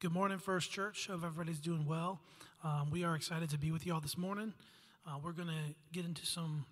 [0.00, 1.08] Good morning, First Church.
[1.08, 2.22] Hope everybody's doing well.
[2.64, 4.54] Um, we are excited to be with you all this morning.
[5.06, 6.64] Uh, we're going to get into some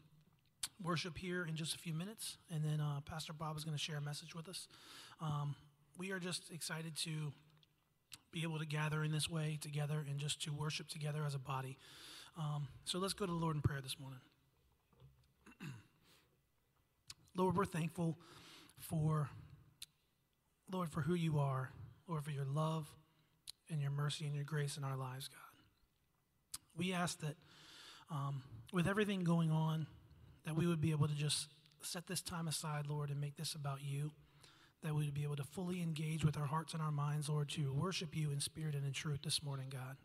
[0.82, 3.83] worship here in just a few minutes, and then uh, Pastor Bob is going to
[3.83, 4.67] share a message with us.
[5.21, 5.54] Um,
[5.99, 7.35] we are just excited to
[8.33, 11.38] be able to gather in this way together and just to worship together as a
[11.38, 11.76] body.
[12.38, 14.21] Um, so let's go to the Lord in prayer this morning.
[17.37, 18.16] Lord, we're thankful
[18.79, 19.29] for,
[20.73, 21.69] Lord, for who you are,
[22.09, 22.88] Lord, for your love
[23.71, 25.39] and your mercy and your grace in our lives, God.
[26.77, 27.37] We ask that
[28.11, 29.87] um, with everything going on,
[30.45, 31.49] that we would be able to just
[31.83, 34.13] set this time aside, Lord, and make this about you.
[34.83, 37.49] That we would be able to fully engage with our hearts and our minds, Lord,
[37.51, 39.97] to worship you in spirit and in truth this morning, God.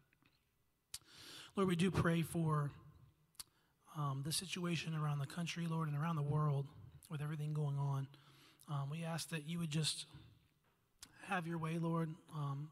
[1.56, 2.72] Lord, we do pray for
[3.96, 6.66] um, the situation around the country, Lord, and around the world
[7.12, 8.08] with everything going on.
[8.68, 10.08] Um, we ask that you would just
[11.28, 12.10] have your way, Lord.
[12.36, 12.70] Um,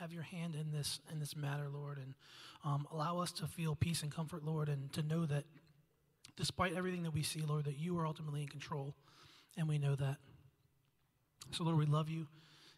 [0.00, 2.14] have your hand in this in this matter, Lord, and
[2.64, 5.44] um, allow us to feel peace and comfort, Lord, and to know that
[6.36, 8.94] despite everything that we see, Lord, that you are ultimately in control,
[9.56, 10.16] and we know that.
[11.52, 12.26] So, Lord, we love you,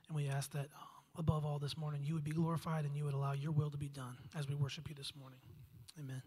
[0.08, 3.04] and we ask that uh, above all this morning, you would be glorified and you
[3.04, 5.38] would allow your will to be done as we worship you this morning.
[5.98, 6.22] Amen.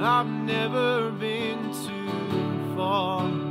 [0.00, 3.47] I've never been too far.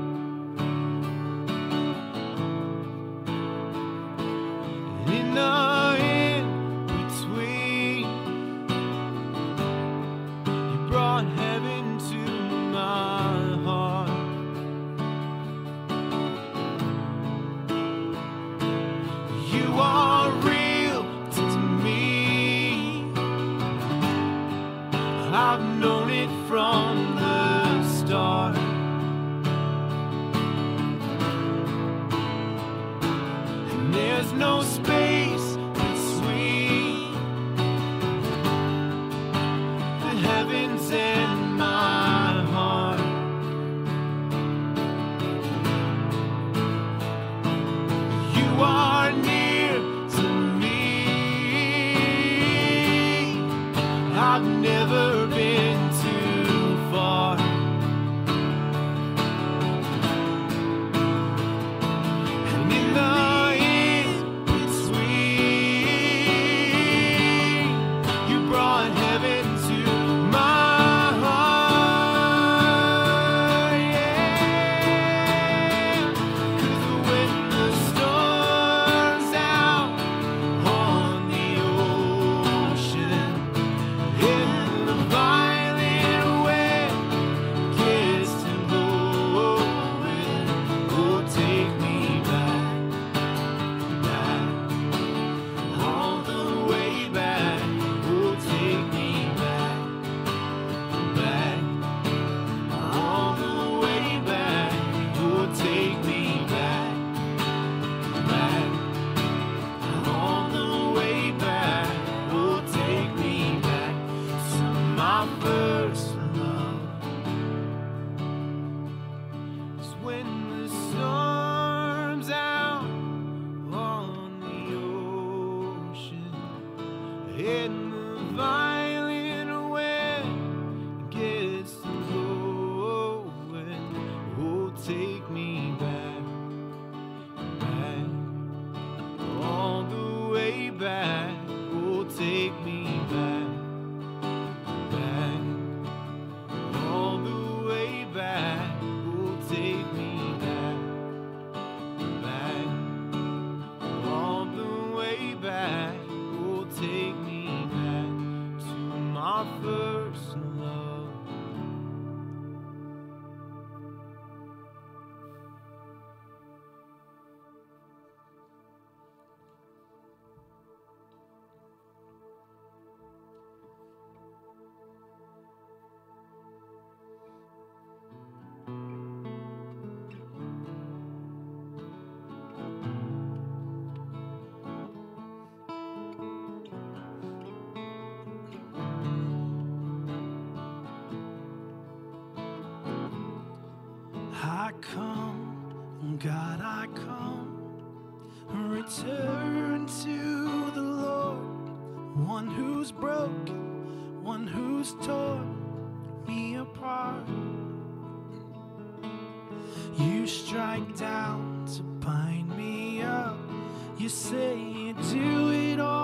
[214.56, 215.97] You do it all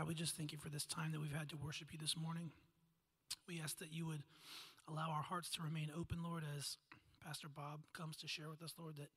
[0.00, 2.16] God, we just thank you for this time that we've had to worship you this
[2.16, 2.50] morning.
[3.46, 4.22] We ask that you would
[4.88, 6.78] allow our hearts to remain open, Lord, as
[7.22, 9.08] Pastor Bob comes to share with us, Lord, that.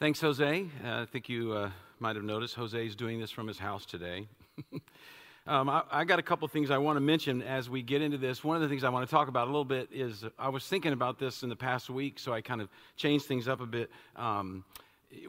[0.00, 0.66] Thanks, Jose.
[0.82, 3.84] Uh, I think you uh, might have noticed Jose is doing this from his house
[3.84, 4.26] today.
[5.46, 8.16] um, I, I, got a couple things I want to mention as we get into
[8.16, 8.42] this.
[8.42, 10.66] One of the things I want to talk about a little bit is I was
[10.66, 13.66] thinking about this in the past week, so I kind of changed things up a
[13.66, 13.90] bit.
[14.16, 14.64] Um,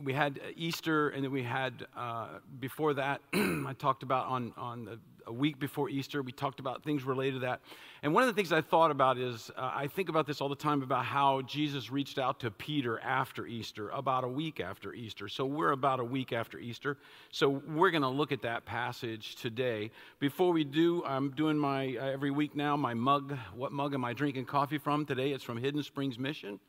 [0.03, 2.27] we had Easter, and then we had uh,
[2.59, 3.21] before that.
[3.33, 6.21] I talked about on on the, a week before Easter.
[6.21, 7.61] We talked about things related to that.
[8.01, 10.49] And one of the things I thought about is uh, I think about this all
[10.49, 14.93] the time about how Jesus reached out to Peter after Easter, about a week after
[14.93, 15.29] Easter.
[15.29, 16.97] So we're about a week after Easter.
[17.31, 19.91] So we're going to look at that passage today.
[20.19, 23.37] Before we do, I'm doing my uh, every week now my mug.
[23.55, 25.31] What mug am I drinking coffee from today?
[25.31, 26.59] It's from Hidden Springs Mission,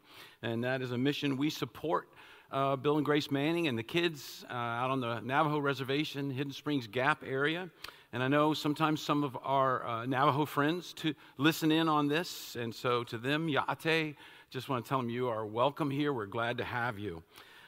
[0.42, 2.08] and that is a mission we support
[2.54, 6.52] uh, Bill and Grace Manning and the kids uh, out on the Navajo Reservation, Hidden
[6.52, 7.68] Springs Gap area.
[8.12, 12.54] And I know sometimes some of our uh, Navajo friends to listen in on this.
[12.54, 14.14] And so to them, Yate,
[14.50, 16.12] just want to tell them you are welcome here.
[16.12, 17.24] We're glad to have you.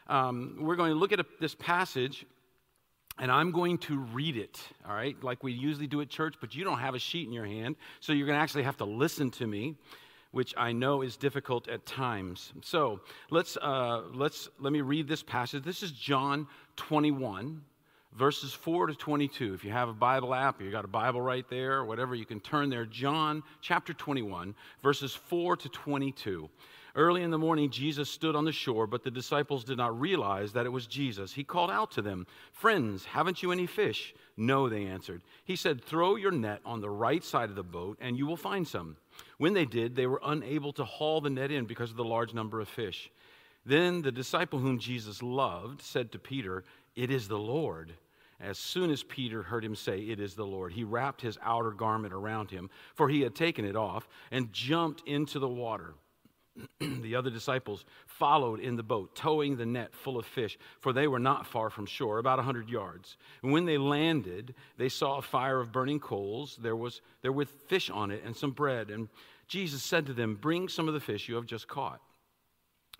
[0.06, 2.24] Um, we're going to look at a, this passage
[3.18, 6.54] and I'm going to read it, all right, like we usually do at church, but
[6.54, 8.84] you don't have a sheet in your hand, so you're going to actually have to
[8.84, 9.74] listen to me
[10.36, 12.52] which I know is difficult at times.
[12.60, 15.64] So let's, uh, let's, let me read this passage.
[15.64, 16.46] This is John
[16.76, 17.62] 21,
[18.12, 19.54] verses 4 to 22.
[19.54, 22.26] If you have a Bible app, you got a Bible right there, or whatever, you
[22.26, 22.84] can turn there.
[22.84, 26.50] John chapter 21, verses 4 to 22.
[26.94, 30.52] Early in the morning, Jesus stood on the shore, but the disciples did not realize
[30.52, 31.32] that it was Jesus.
[31.32, 34.14] He called out to them, Friends, haven't you any fish?
[34.36, 35.22] No, they answered.
[35.44, 38.36] He said, Throw your net on the right side of the boat, and you will
[38.36, 38.96] find some.
[39.38, 42.34] When they did, they were unable to haul the net in because of the large
[42.34, 43.10] number of fish.
[43.64, 47.92] Then the disciple whom Jesus loved said to Peter, It is the Lord.
[48.38, 51.72] As soon as Peter heard him say, It is the Lord, he wrapped his outer
[51.72, 55.94] garment around him, for he had taken it off, and jumped into the water.
[56.80, 61.08] the other disciples followed in the boat, towing the net full of fish, for they
[61.08, 63.16] were not far from shore, about a hundred yards.
[63.42, 66.58] And when they landed, they saw a fire of burning coals.
[66.60, 68.90] There was there with fish on it and some bread.
[68.90, 69.08] And
[69.48, 72.00] Jesus said to them, Bring some of the fish you have just caught.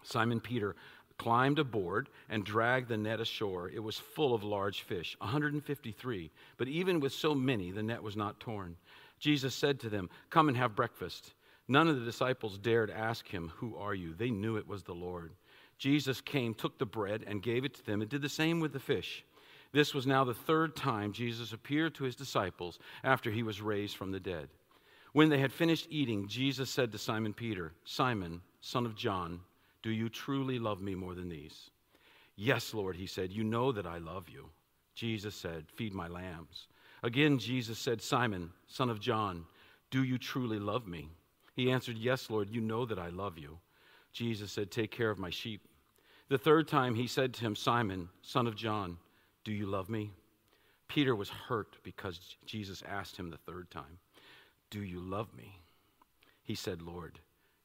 [0.02, 0.76] Simon Peter
[1.18, 3.70] climbed aboard and dragged the net ashore.
[3.70, 6.30] It was full of large fish, 153.
[6.58, 8.76] But even with so many, the net was not torn.
[9.18, 11.32] Jesus said to them, Come and have breakfast.
[11.68, 14.14] None of the disciples dared ask him, Who are you?
[14.14, 15.32] They knew it was the Lord.
[15.78, 18.72] Jesus came, took the bread, and gave it to them, and did the same with
[18.72, 19.24] the fish.
[19.72, 23.96] This was now the third time Jesus appeared to his disciples after he was raised
[23.96, 24.48] from the dead.
[25.12, 29.40] When they had finished eating, Jesus said to Simon Peter, Simon, son of John,
[29.82, 31.70] do you truly love me more than these?
[32.36, 34.50] Yes, Lord, he said, You know that I love you.
[34.94, 36.68] Jesus said, Feed my lambs.
[37.02, 39.44] Again, Jesus said, Simon, son of John,
[39.90, 41.08] do you truly love me?
[41.56, 43.58] He answered, Yes, Lord, you know that I love you.
[44.12, 45.62] Jesus said, Take care of my sheep.
[46.28, 48.98] The third time he said to him, Simon, son of John,
[49.42, 50.12] do you love me?
[50.88, 53.98] Peter was hurt because Jesus asked him the third time,
[54.70, 55.58] Do you love me?
[56.42, 57.18] He said, Lord,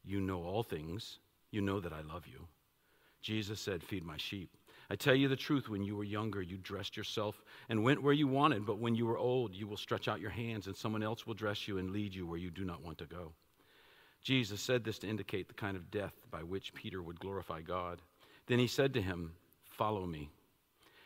[0.04, 1.20] you know all things.
[1.52, 2.48] You know that I love you.
[3.22, 4.56] Jesus said, Feed my sheep.
[4.90, 8.14] I tell you the truth, when you were younger, you dressed yourself and went where
[8.14, 11.04] you wanted, but when you are old, you will stretch out your hands, and someone
[11.04, 13.32] else will dress you and lead you where you do not want to go.
[14.24, 18.02] Jesus said this to indicate the kind of death by which Peter would glorify God.
[18.48, 19.34] Then he said to him,
[19.66, 20.30] Follow me.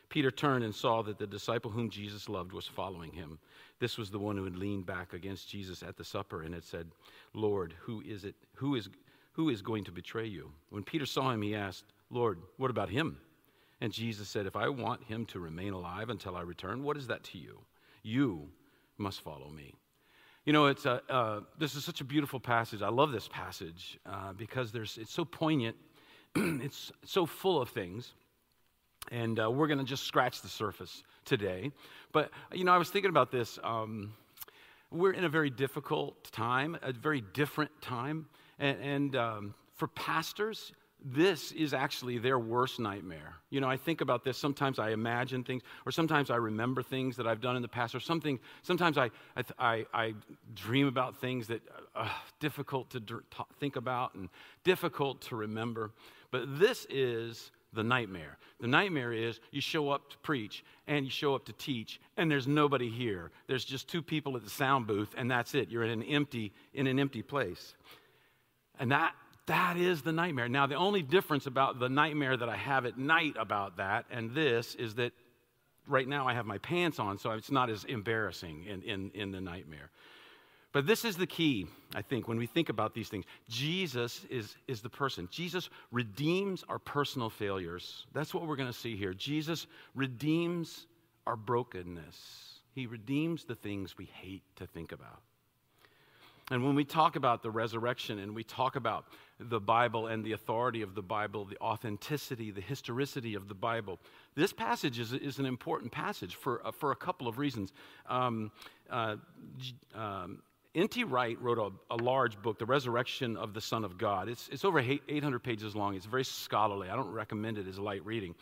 [0.10, 3.40] Peter turned and saw that the disciple whom Jesus loved was following him.
[3.80, 6.64] This was the one who had leaned back against Jesus at the supper and had
[6.64, 6.88] said,
[7.34, 8.36] Lord, who is it?
[8.56, 8.90] Who is,
[9.34, 10.52] who is going to betray you?
[10.70, 13.18] When Peter saw him, he asked, Lord, what about him?
[13.82, 17.08] And Jesus said, If I want him to remain alive until I return, what is
[17.08, 17.60] that to you?
[18.04, 18.50] You
[18.98, 19.76] must follow me.
[20.46, 22.84] You know, it's a, uh, this is such a beautiful passage.
[22.84, 25.76] I love this passage uh, because there's, it's so poignant,
[26.36, 28.14] it's so full of things.
[29.12, 31.72] And uh, we're going to just scratch the surface today.
[32.12, 33.58] But, you know, I was thinking about this.
[33.64, 34.14] Um,
[34.92, 38.28] we're in a very difficult time, a very different time.
[38.60, 40.74] And, and um, for pastors,
[41.08, 43.36] this is actually their worst nightmare.
[43.52, 44.40] You know, I think about this.
[44.40, 47.94] Sometimes I imagine things, or sometimes I remember things that I've done in the past,
[47.94, 48.40] or something.
[48.64, 49.12] Sometimes I,
[49.60, 50.16] I, I
[50.56, 51.62] dream about things that
[51.96, 53.22] are uh, difficult to
[53.60, 54.30] think about and
[54.64, 55.92] difficult to remember.
[56.32, 58.40] But this is the nightmare.
[58.60, 62.32] The nightmare is you show up to preach and you show up to teach, and
[62.32, 63.30] there's nobody here.
[63.46, 65.70] There's just two people at the sound booth, and that's it.
[65.70, 67.76] You're in an empty in an empty place.
[68.80, 69.14] And that
[69.48, 70.50] that is the nightmare.
[70.50, 74.34] Now, the only difference about the nightmare that I have at night about that and
[74.34, 75.14] this is that
[75.88, 79.32] right now I have my pants on, so it's not as embarrassing in, in, in
[79.32, 79.90] the nightmare.
[80.72, 83.24] But this is the key, I think, when we think about these things.
[83.48, 85.30] Jesus is, is the person.
[85.32, 88.06] Jesus redeems our personal failures.
[88.14, 89.14] That's what we're going to see here.
[89.14, 90.86] Jesus redeems
[91.26, 95.22] our brokenness, He redeems the things we hate to think about.
[96.52, 99.06] And when we talk about the resurrection and we talk about
[99.40, 104.00] the Bible and the authority of the Bible, the authenticity, the historicity of the Bible,
[104.36, 107.74] this passage is, is an important passage for, uh, for a couple of reasons.
[108.08, 108.52] Um,
[108.92, 109.16] uh,
[109.96, 110.44] um,
[110.76, 111.06] N.T.
[111.06, 114.30] Wright wrote a, a, large book, The Resurrection of the Son of God.
[114.30, 115.96] It's, it's over 800 pages long.
[115.96, 116.90] It's very scholarly.
[116.90, 118.36] I don't recommend it as light reading.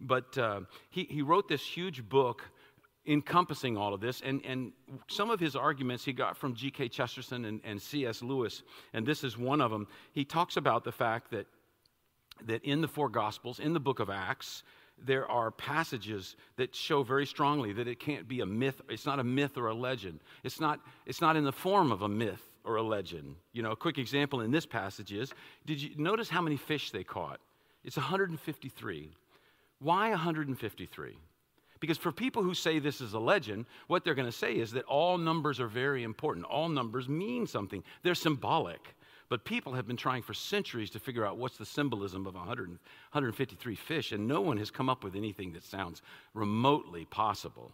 [0.00, 2.44] But uh, he, he wrote this huge book
[3.08, 4.20] encompassing all of this.
[4.20, 4.72] And, and
[5.08, 6.88] some of his arguments he got from G.K.
[6.90, 8.22] Chesterton and, and C.S.
[8.22, 9.88] Lewis, and this is one of them.
[10.12, 11.46] He talks about the fact that,
[12.46, 14.62] that in the four Gospels, in the book of Acts,
[15.04, 18.80] there are passages that show very strongly that it can't be a myth.
[18.88, 20.20] It's not a myth or a legend.
[20.44, 23.36] It's not, it's not in the form of a myth or a legend.
[23.52, 25.32] You know, a quick example in this passage is
[25.66, 27.40] did you notice how many fish they caught?
[27.84, 29.10] It's 153.
[29.78, 31.16] Why 153?
[31.80, 34.72] Because for people who say this is a legend, what they're going to say is
[34.72, 36.46] that all numbers are very important.
[36.46, 38.94] All numbers mean something, they're symbolic.
[39.28, 42.70] But people have been trying for centuries to figure out what's the symbolism of 100,
[42.70, 46.00] 153 fish, and no one has come up with anything that sounds
[46.32, 47.70] remotely possible.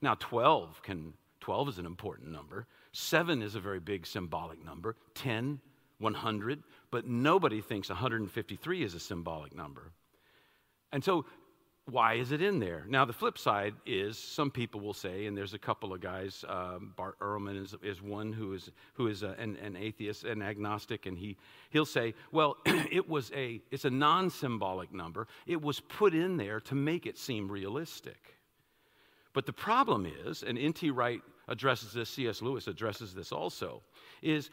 [0.00, 2.66] Now, 12 can 12 is an important number.
[2.90, 4.96] 7 is a very big symbolic number.
[5.14, 5.60] 10,
[5.98, 9.92] 100, but nobody thinks 153 is a symbolic number.
[10.92, 11.24] And so
[11.88, 12.84] why is it in there?
[12.88, 16.44] Now, the flip side is some people will say, and there's a couple of guys,
[16.48, 20.42] um, Bart Ehrman is, is one who is, who is a, an, an, atheist, an
[20.42, 21.36] agnostic, and he,
[21.70, 25.28] he'll say, well, it was a, it's a non symbolic number.
[25.46, 28.34] It was put in there to make it seem realistic.
[29.32, 30.90] But the problem is, and N.T.
[30.90, 32.42] Wright addresses this, C.S.
[32.42, 33.82] Lewis addresses this also,
[34.22, 34.50] is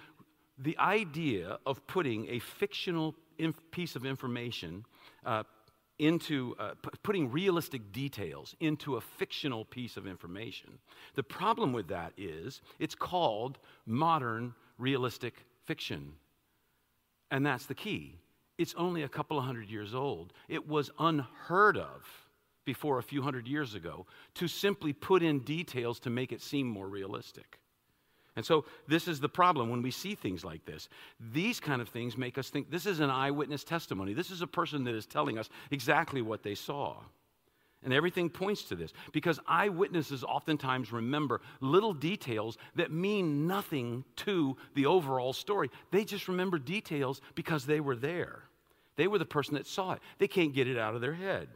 [0.59, 4.85] the idea of putting a fictional inf- piece of information,
[5.25, 5.43] uh,
[6.03, 10.79] into uh, p- putting realistic details into a fictional piece of information.
[11.15, 15.33] The problem with that is it's called modern realistic
[15.65, 16.13] fiction.
[17.31, 18.19] And that's the key.
[18.57, 20.33] It's only a couple of hundred years old.
[20.47, 22.05] It was unheard of
[22.65, 26.67] before a few hundred years ago to simply put in details to make it seem
[26.67, 27.59] more realistic.
[28.35, 30.89] And so this is the problem when we see things like this.
[31.19, 34.13] These kind of things make us think this is an eyewitness testimony.
[34.13, 36.97] This is a person that is telling us exactly what they saw.
[37.83, 44.57] And everything points to this because eyewitnesses oftentimes remember little details that mean nothing to
[44.73, 45.69] the overall story.
[45.91, 48.43] They just remember details because they were there.
[48.95, 49.99] They were the person that saw it.
[50.17, 51.49] They can't get it out of their head.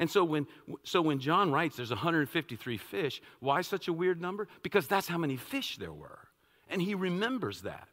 [0.00, 0.46] And so when,
[0.82, 4.48] so when John writes there's 153 fish, why such a weird number?
[4.62, 6.18] Because that's how many fish there were.
[6.68, 7.86] And he remembers that.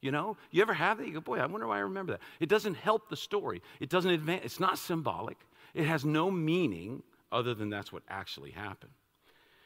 [0.00, 1.08] You know, you ever have that?
[1.08, 2.20] You go, boy, I wonder why I remember that.
[2.38, 3.60] It doesn't help the story.
[3.80, 4.44] It doesn't advance.
[4.44, 5.36] It's not symbolic.
[5.74, 8.92] It has no meaning other than that's what actually happened.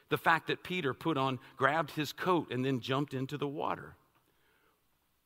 [0.09, 3.95] The fact that Peter put on, grabbed his coat, and then jumped into the water.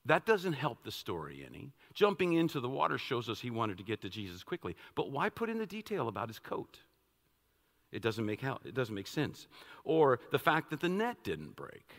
[0.06, 1.72] That doesn't help the story any.
[1.98, 4.76] Jumping into the water shows us he wanted to get to Jesus quickly.
[4.94, 6.78] But why put in the detail about his coat?
[7.92, 8.44] It doesn't make.
[8.44, 9.48] It doesn't make sense.
[9.84, 11.90] Or the fact that the net didn't break.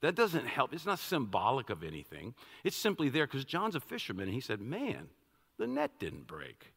[0.00, 0.72] That doesn't help.
[0.72, 2.32] It's not symbolic of anything.
[2.64, 5.08] It's simply there because John's a fisherman and he said, Man,
[5.58, 6.72] the net didn't break.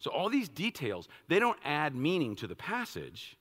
[0.00, 3.36] So all these details, they don't add meaning to the passage.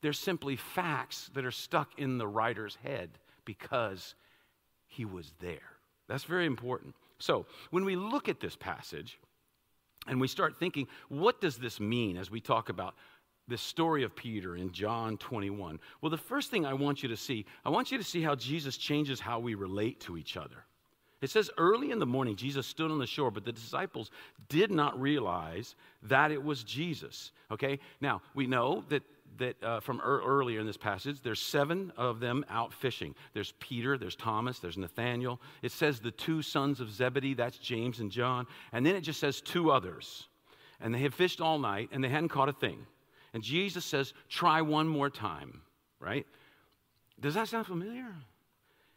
[0.00, 3.10] They're simply facts that are stuck in the writer's head
[3.44, 4.14] because
[4.86, 5.76] he was there.
[6.08, 6.94] That's very important.
[7.22, 9.16] So, when we look at this passage
[10.08, 12.96] and we start thinking, what does this mean as we talk about
[13.46, 15.78] the story of Peter in John 21?
[16.00, 18.34] Well, the first thing I want you to see, I want you to see how
[18.34, 20.64] Jesus changes how we relate to each other.
[21.20, 24.10] It says, early in the morning, Jesus stood on the shore, but the disciples
[24.48, 27.30] did not realize that it was Jesus.
[27.52, 27.78] Okay?
[28.00, 29.04] Now, we know that
[29.38, 33.14] that uh, from er- earlier in this passage, there's seven of them out fishing.
[33.34, 35.40] There's Peter, there's Thomas, there's Nathaniel.
[35.62, 38.46] It says the two sons of Zebedee, that's James and John.
[38.72, 40.28] And then it just says two others.
[40.80, 42.86] And they had fished all night and they hadn't caught a thing.
[43.34, 45.62] And Jesus says, try one more time,
[46.00, 46.26] right?
[47.20, 48.14] Does that sound familiar?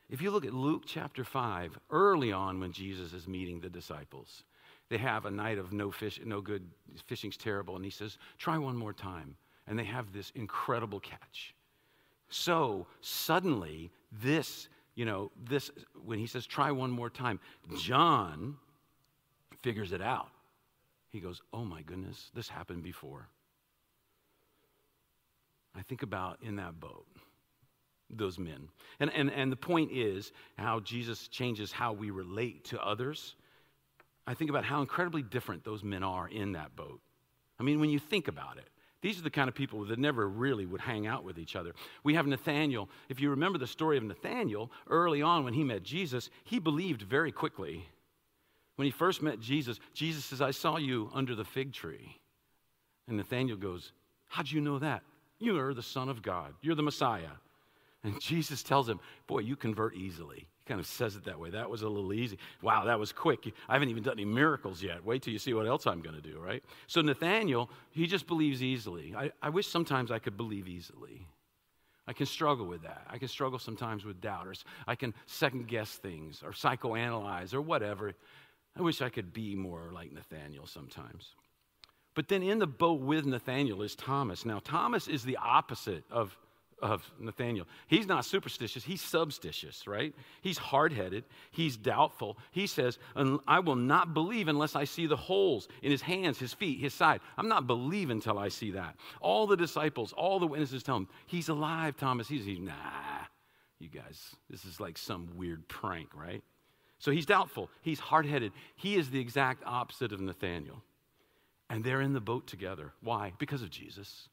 [0.09, 4.43] If you look at Luke chapter 5, early on when Jesus is meeting the disciples,
[4.89, 6.67] they have a night of no fish, no good,
[7.05, 9.35] fishing's terrible, and he says, try one more time
[9.67, 11.55] and they have this incredible catch.
[12.29, 15.71] So suddenly, this, you know, this,
[16.03, 17.39] when he says, try one more time,
[17.77, 18.55] John
[19.61, 20.29] figures it out.
[21.09, 23.29] He goes, oh my goodness, this happened before.
[25.77, 27.05] I think about in that boat,
[28.09, 28.69] those men.
[28.99, 33.35] And, and, and the point is how Jesus changes how we relate to others.
[34.27, 37.01] I think about how incredibly different those men are in that boat.
[37.59, 38.69] I mean, when you think about it,
[39.05, 41.73] these are the kind of people that never really would hang out with each other.
[42.03, 42.89] We have Nathaniel.
[43.07, 47.03] If you remember the story of Nathaniel, early on when he met Jesus, he believed
[47.03, 47.87] very quickly.
[48.77, 52.19] When he first met Jesus, Jesus says, I saw you under the fig tree.
[53.07, 53.91] And Nathaniel goes,
[54.25, 55.03] How'd you know that?
[55.37, 56.55] You are the Son of God.
[56.63, 57.29] You're the Messiah.
[58.05, 61.49] And Jesus tells him, Boy, you convert easily He kind of says it that way.
[61.49, 62.37] That was a little easy.
[62.61, 63.51] Wow, that was quick.
[63.67, 65.03] I haven't even done any miracles yet.
[65.03, 66.63] Wait till you see what else I'm going to do, right?
[66.85, 69.15] So Nathaniel, he just believes easily.
[69.17, 71.25] I, I wish sometimes I could believe easily.
[72.07, 73.07] I can struggle with that.
[73.09, 74.63] I can struggle sometimes with doubters.
[74.85, 78.13] I can second guess things or psychoanalyze or whatever.
[78.77, 81.33] I wish I could be more like Nathaniel sometimes.
[82.13, 84.45] But then in the boat with Nathaniel is Thomas.
[84.45, 86.37] Now, Thomas is the opposite of
[86.81, 87.67] of Nathaniel.
[87.87, 90.13] He's not superstitious, he's substitious, right?
[90.41, 92.37] He's hard headed, he's doubtful.
[92.51, 92.97] He says,
[93.47, 96.93] I will not believe unless I see the holes in his hands, his feet, his
[96.93, 97.21] side.
[97.37, 98.95] I'm not believing until I see that.
[99.21, 102.27] All the disciples, all the witnesses tell him, He's alive, Thomas.
[102.27, 102.73] He's, he's nah,
[103.79, 106.43] you guys, this is like some weird prank, right?
[106.99, 108.51] So he's doubtful, he's hard headed.
[108.75, 110.83] He is the exact opposite of Nathaniel.
[111.69, 112.93] And they're in the boat together.
[113.01, 113.33] Why?
[113.39, 114.29] Because of Jesus.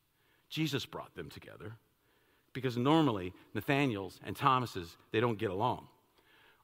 [0.51, 1.79] Jesus brought them together
[2.53, 5.89] because normally Nathaniel's and Thomas's, they don't get along.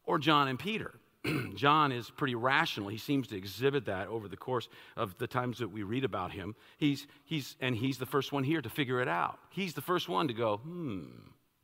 [0.05, 0.95] Or John and Peter.
[1.55, 2.89] John is pretty rational.
[2.89, 6.33] He seems to exhibit that over the course of the times that we read about
[6.33, 6.55] him.
[6.77, 9.39] He's, he's, and he's the first one here to figure it out.
[9.51, 11.07] He's the first one to go, hmm,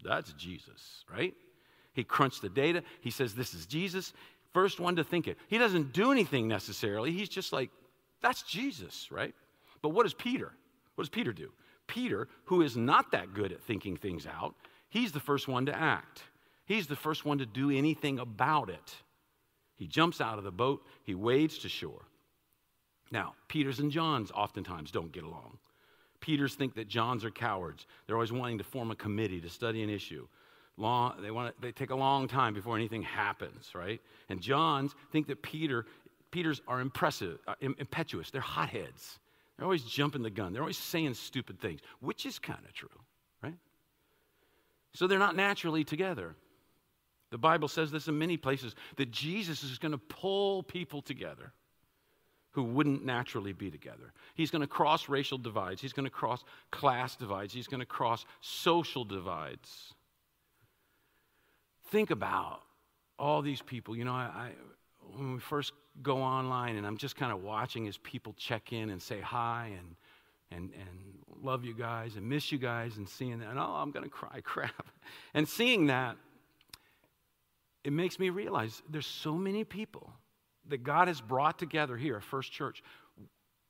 [0.05, 1.35] that's Jesus, right?
[1.93, 2.83] He crunched the data.
[3.01, 4.13] He says, this is Jesus.
[4.53, 5.39] First one to think it.
[5.49, 7.13] He doesn't do anything necessarily.
[7.13, 7.71] He's just like,
[8.21, 9.35] that's Jesus, right?
[9.83, 10.53] But what does Peter?
[10.95, 11.51] What does Peter do?
[11.87, 14.55] Peter, who is not that good at thinking things out,
[14.89, 16.23] he's the first one to act.
[16.67, 18.97] He's the first one to do anything about it.
[19.77, 22.07] He jumps out of the boat, he wades to shore.
[23.11, 25.59] Now, Peter's and John's oftentimes don't get along.
[26.21, 27.87] Peter's think that John's are cowards.
[28.07, 30.27] They're always wanting to form a committee to study an issue.
[30.77, 34.01] Long, they, want to, they take a long time before anything happens, right?
[34.29, 35.87] And John's think that Peter,
[36.31, 38.31] Peter's are impressive, uh, impetuous.
[38.31, 39.19] They're hotheads.
[39.57, 40.53] They're always jumping the gun.
[40.53, 42.89] They're always saying stupid things, which is kind of true,
[43.43, 43.55] right?
[44.93, 46.35] So they're not naturally together.
[47.31, 51.53] The Bible says this in many places that Jesus is going to pull people together
[52.53, 54.13] who wouldn't naturally be together.
[54.35, 57.87] He's going to cross racial divides, he's going to cross class divides, he's going to
[57.87, 59.95] cross social divides.
[61.89, 62.61] Think about
[63.19, 63.97] all these people.
[63.97, 64.51] You know, I, I
[65.17, 68.91] when we first go online and I'm just kind of watching as people check in
[68.91, 69.97] and say hi and
[70.51, 73.91] and and love you guys and miss you guys and seeing that and oh I'm
[73.91, 74.87] gonna cry crap
[75.35, 76.17] and seeing that
[77.85, 80.11] it makes me realize there's so many people
[80.69, 82.83] that God has brought together here, at First Church.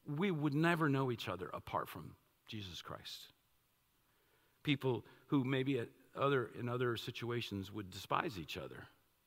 [0.07, 2.15] We would never know each other apart from
[2.47, 3.33] Jesus Christ.
[4.63, 8.87] People who maybe at other, in other situations would despise each other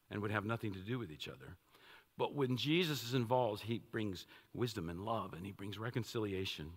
[0.09, 1.57] and would have nothing to do with each other.
[2.17, 6.71] But when Jesus is involved, he brings wisdom and love and he brings reconciliation.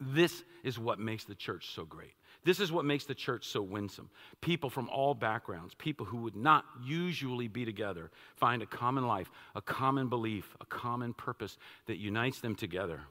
[0.00, 2.12] This is what makes the church so great.
[2.42, 4.08] This is what makes the church so winsome.
[4.40, 9.30] People from all backgrounds, people who would not usually be together, find a common life,
[9.54, 13.02] a common belief, a common purpose that unites them together.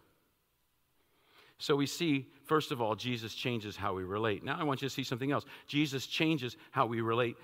[1.59, 4.43] So we see, first of all, Jesus changes how we relate.
[4.43, 5.45] Now I want you to see something else.
[5.67, 7.35] Jesus changes how we relate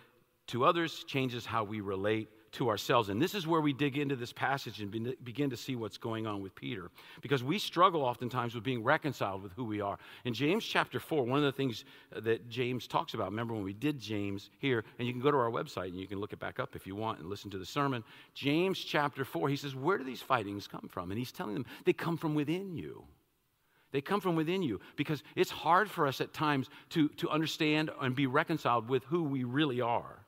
[0.48, 3.10] to others, changes how we relate to ourselves.
[3.10, 6.26] And this is where we dig into this passage and begin to see what's going
[6.26, 6.90] on with Peter.
[7.22, 9.98] Because we struggle oftentimes with being reconciled with who we are.
[10.24, 11.84] In James chapter 4, one of the things
[12.16, 15.32] uh, that James talks about, remember when we did James here, and you can go
[15.32, 17.52] to our website and you can look it back up if you want and listen
[17.52, 18.04] to the sermon.
[18.34, 21.12] James chapter 4, he says, Where do these fightings come from?
[21.12, 23.04] And he's telling them, They come from within you.
[23.92, 27.92] They come from within you because it's hard for us at times to, to understand
[28.02, 30.25] and be reconciled with who we really are.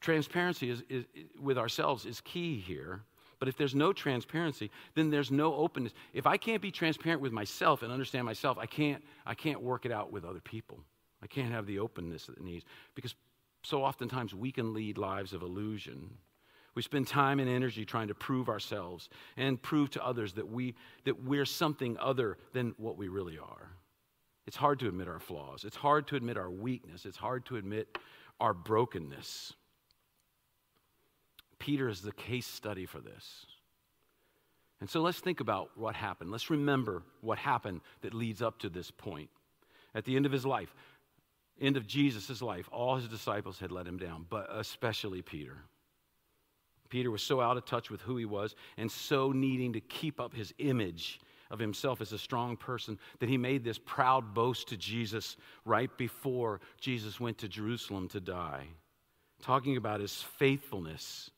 [0.00, 1.04] Transparency is, is,
[1.40, 3.02] with ourselves is key here.
[3.38, 5.94] But if there's no transparency, then there's no openness.
[6.12, 9.86] If I can't be transparent with myself and understand myself, I can't, I can't work
[9.86, 10.78] it out with other people.
[11.22, 12.66] I can't have the openness that it needs.
[12.94, 13.14] Because
[13.62, 16.10] so oftentimes we can lead lives of illusion.
[16.74, 20.74] We spend time and energy trying to prove ourselves and prove to others that, we,
[21.04, 23.70] that we're something other than what we really are.
[24.46, 25.64] It's hard to admit our flaws.
[25.64, 27.06] It's hard to admit our weakness.
[27.06, 27.98] It's hard to admit
[28.38, 29.54] our brokenness.
[31.60, 33.46] Peter is the case study for this.
[34.80, 36.30] And so let's think about what happened.
[36.30, 39.28] Let's remember what happened that leads up to this point.
[39.94, 40.74] At the end of his life,
[41.60, 45.58] end of Jesus' life, all his disciples had let him down, but especially Peter.
[46.88, 50.18] Peter was so out of touch with who he was and so needing to keep
[50.18, 54.68] up his image of himself as a strong person that he made this proud boast
[54.68, 58.66] to Jesus right before Jesus went to Jerusalem to die,
[59.42, 61.30] talking about his faithfulness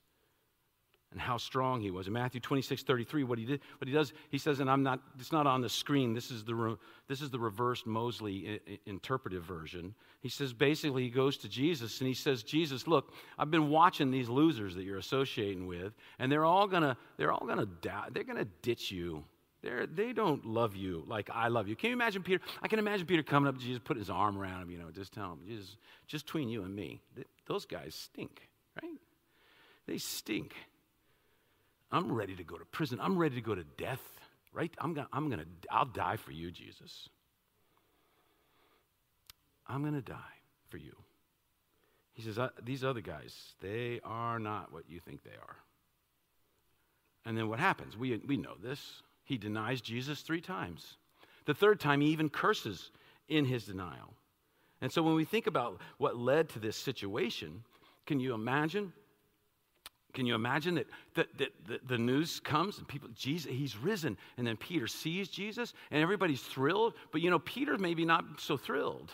[1.12, 2.06] and how strong he was.
[2.06, 5.00] In Matthew 26, 33, what he did, what he does, he says, and I'm not,
[5.18, 6.14] it's not on the screen.
[6.14, 6.76] This is the, re,
[7.08, 9.94] this is the reversed Mosley I- interpretive version.
[10.20, 14.10] He says, basically, he goes to Jesus and he says, Jesus, look, I've been watching
[14.10, 18.08] these losers that you're associating with, and they're all gonna, they're all gonna die.
[18.10, 19.24] They're gonna ditch you.
[19.62, 21.76] They're, they don't love you like I love you.
[21.76, 22.42] Can you imagine Peter?
[22.62, 24.90] I can imagine Peter coming up to Jesus, putting his arm around him, you know,
[24.90, 25.76] just tell him, Jesus,
[26.08, 27.00] just between you and me,
[27.46, 28.48] those guys stink,
[28.82, 28.98] right?
[29.86, 30.54] They stink.
[31.93, 32.99] I'm ready to go to prison.
[33.01, 34.03] I'm ready to go to death,
[34.53, 34.72] right?
[34.78, 37.09] I'm gonna, I'm gonna, I'll die for you, Jesus.
[39.66, 40.16] I'm gonna die
[40.70, 40.97] for you.
[42.14, 45.57] He says, uh, These other guys, they are not what you think they are.
[47.24, 47.97] And then what happens?
[47.97, 49.03] We, we know this.
[49.24, 50.97] He denies Jesus three times.
[51.45, 52.90] The third time, he even curses
[53.28, 54.14] in his denial.
[54.80, 57.62] And so when we think about what led to this situation,
[58.07, 58.93] can you imagine
[60.12, 64.18] can you imagine that, that, that, that, the news comes and people, Jesus, he's risen.
[64.36, 66.94] And then Peter sees Jesus and everybody's thrilled.
[67.12, 69.10] But you know, Peter maybe not so thrilled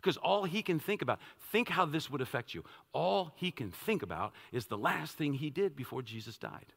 [0.00, 1.20] because all he can think about,
[1.50, 2.64] think how this would affect you.
[2.92, 6.72] All he can think about is the last thing he did before Jesus died.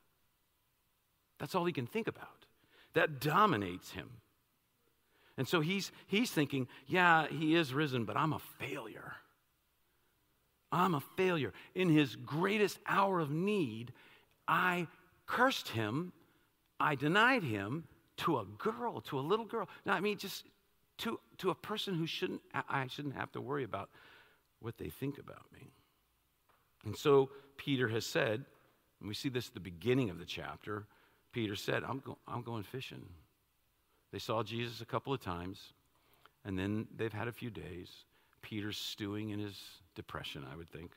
[1.40, 2.46] That's all he can think about.
[2.94, 4.10] That dominates him.
[5.38, 9.16] And so he's, he's thinking, yeah, he is risen, but I'm a failure.
[10.72, 11.54] I'm a failure.
[11.74, 13.94] In his greatest hour of need,
[14.48, 14.88] I
[15.26, 16.12] cursed him,
[16.80, 17.86] I denied him
[18.18, 19.68] to a girl, to a little girl.
[19.86, 20.46] Now, I mean, just
[21.00, 23.90] to, to a person who shouldn't, I shouldn't have to worry about
[24.60, 25.72] what they think about me.
[26.86, 28.46] And so Peter has said,
[29.00, 30.86] and we see this at the beginning of the chapter,
[31.32, 33.06] Peter said, I'm, go- I'm going fishing.
[34.12, 35.74] They saw Jesus a couple of times,
[36.46, 38.06] and then they've had a few days.
[38.46, 39.60] Peter's stewing in his
[39.96, 40.92] depression, I would think.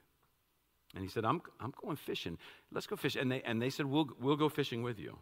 [0.94, 2.38] And he said, I'm, I'm going fishing.
[2.72, 3.22] Let's go fishing.
[3.22, 5.18] And they, and they said, we'll, we'll go fishing with you.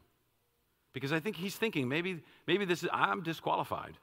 [0.93, 3.95] Because I think he's thinking, maybe, maybe this is, I'm disqualified.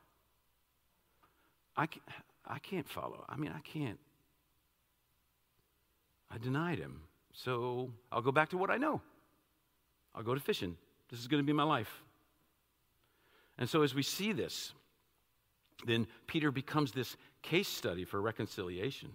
[1.76, 2.06] I can't,
[2.46, 3.26] I can't follow.
[3.28, 4.00] I mean, I can't
[6.34, 7.02] I denied him.
[7.34, 9.02] So I'll go back to what I know.
[10.16, 10.76] I'll go to fishing.
[11.10, 12.04] This is going to be my life.
[13.58, 14.74] And so as we see this,
[15.86, 19.10] then Peter becomes this case study for reconciliation.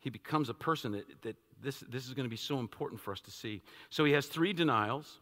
[0.00, 3.12] He becomes a person that, that this, this is going to be so important for
[3.12, 3.62] us to see.
[3.88, 5.18] So he has three denials.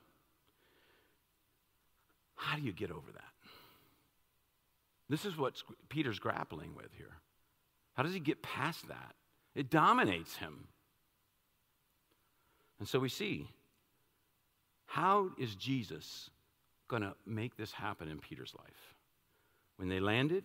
[2.35, 3.23] How do you get over that?
[5.09, 5.55] This is what
[5.89, 7.13] Peter's grappling with here.
[7.95, 9.15] How does he get past that?
[9.55, 10.69] It dominates him.
[12.79, 13.47] And so we see
[14.87, 16.31] how is Jesus
[16.89, 18.95] going to make this happen in Peter's life?
[19.77, 20.45] When they landed,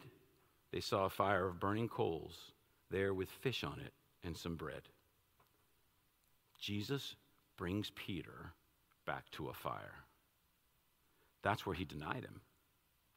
[0.75, 2.51] they saw a fire of burning coals
[2.91, 3.93] there with fish on it
[4.25, 4.81] and some bread.
[6.59, 7.15] Jesus
[7.55, 8.51] brings Peter
[9.05, 10.03] back to a fire.
[11.43, 12.41] That's where he denied him,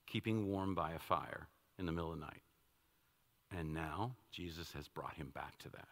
[0.07, 1.49] keeping warm by a fire
[1.81, 2.43] in the middle of the night.
[3.51, 5.89] And now Jesus has brought him back to that.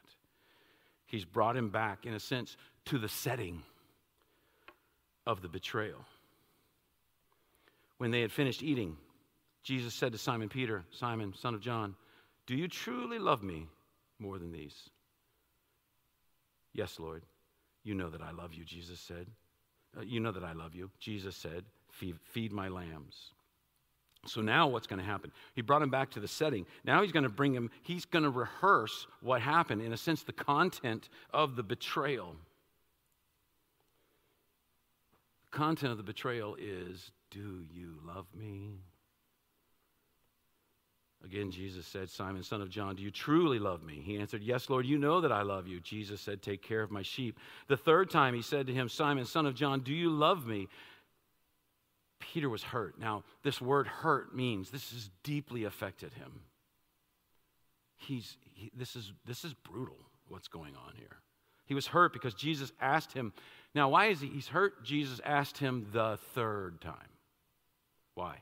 [1.05, 3.63] He's brought him back, in a sense, to the setting
[5.27, 6.05] of the betrayal.
[7.99, 8.99] When they had finished eating,
[9.67, 11.97] Jesus said to Simon Peter, Simon, son of John,
[12.47, 13.67] Do you truly love me
[14.21, 14.91] more than these?
[16.73, 17.25] Yes, Lord.
[17.83, 19.27] You know that I love you, Jesus said.
[19.99, 20.89] Uh, you know that I love you.
[21.01, 23.33] Jesus said, feed, feed my lambs.
[24.25, 25.33] So now what's going to happen?
[25.55, 26.65] He brought him back to the setting.
[26.85, 30.23] Now he's going to bring him, he's going to rehearse what happened, in a sense,
[30.23, 32.37] the content of the betrayal.
[35.51, 38.79] The content of the betrayal is Do you love me?
[41.27, 44.01] Again, Jesus said, Simon, son of John, do you truly love me?
[44.05, 45.81] He answered, Yes, Lord, you know that I love you.
[45.81, 47.37] Jesus said, Take care of my sheep.
[47.67, 50.69] The third time he said to him, Simon, son of John, do you love me?
[52.21, 53.01] Peter was hurt.
[53.01, 56.43] Now, this word hurt means this has deeply affected him.
[57.97, 59.99] He's, he, this, is, this is brutal,
[60.29, 61.17] what's going on here.
[61.65, 63.33] He was hurt because Jesus asked him.
[63.75, 64.29] Now, why is he?
[64.29, 64.85] He's hurt.
[64.85, 67.11] Jesus asked him the third time.
[68.15, 68.37] Why?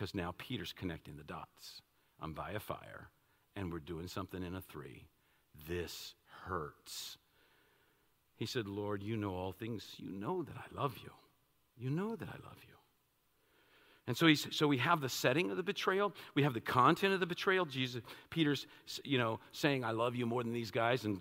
[0.00, 1.82] Because now Peter's connecting the dots.
[2.22, 3.10] I'm by a fire,
[3.54, 5.04] and we're doing something in a three.
[5.68, 6.14] This
[6.46, 7.18] hurts.
[8.36, 9.96] He said, Lord, you know all things.
[9.98, 11.10] You know that I love you.
[11.76, 12.74] You know that I love you.
[14.06, 16.14] And so, he's, so we have the setting of the betrayal.
[16.34, 17.66] We have the content of the betrayal.
[17.66, 18.66] Jesus, Peter's,
[19.04, 21.04] you know, saying, I love you more than these guys.
[21.04, 21.20] And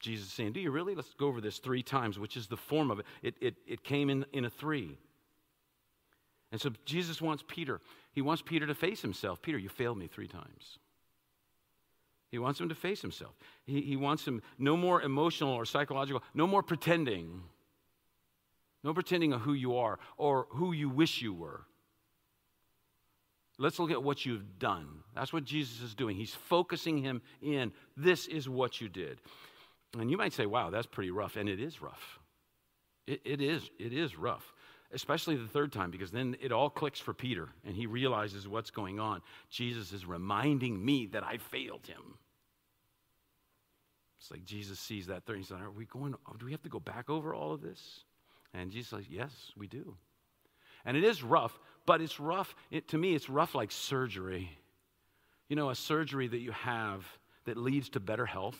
[0.00, 0.94] Jesus saying, do you really?
[0.94, 3.06] Let's go over this three times, which is the form of it.
[3.22, 4.96] It, it, it came in, in a three.
[6.50, 7.80] And so Jesus wants Peter,
[8.12, 9.42] he wants Peter to face himself.
[9.42, 10.78] Peter, you failed me three times.
[12.30, 13.34] He wants him to face himself.
[13.64, 17.42] He, he wants him no more emotional or psychological, no more pretending.
[18.84, 21.62] No pretending of who you are or who you wish you were.
[23.58, 24.86] Let's look at what you've done.
[25.14, 26.16] That's what Jesus is doing.
[26.16, 27.72] He's focusing him in.
[27.96, 29.18] This is what you did.
[29.98, 31.36] And you might say, wow, that's pretty rough.
[31.36, 32.20] And it is rough.
[33.06, 33.68] It, it is.
[33.78, 34.52] It is rough.
[34.92, 38.70] Especially the third time, because then it all clicks for Peter and he realizes what's
[38.70, 39.20] going on.
[39.50, 42.16] Jesus is reminding me that I failed him.
[44.18, 45.36] It's like Jesus sees that third.
[45.36, 48.04] He's like, Are we going, do we have to go back over all of this?
[48.54, 49.94] And Jesus says, Yes, we do.
[50.84, 52.54] And it is rough, but it's rough.
[52.70, 54.50] It, to me, it's rough like surgery.
[55.48, 57.06] You know, a surgery that you have
[57.44, 58.58] that leads to better health.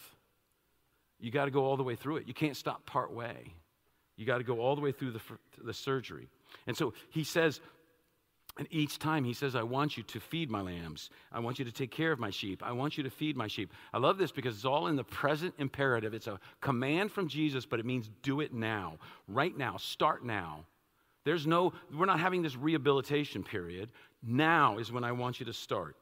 [1.18, 2.29] You got to go all the way through it.
[2.29, 3.55] You can't stop part way.
[4.19, 5.21] You got to go all the way through the,
[5.64, 6.29] the surgery.
[6.66, 7.61] And so he says,
[8.59, 11.11] and each time he says, I want you to feed my lambs.
[11.31, 12.61] I want you to take care of my sheep.
[12.66, 13.73] I want you to feed my sheep.
[13.95, 16.12] I love this because it's all in the present imperative.
[16.12, 18.99] It's a command from Jesus, but it means do it now,
[19.29, 20.64] right now, start now.
[21.25, 23.91] There's no, we're not having this rehabilitation period.
[24.21, 25.95] Now is when I want you to start.